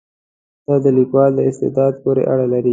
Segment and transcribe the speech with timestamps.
[0.65, 2.69] دا د لیکوال په استعداد پورې اړه لري.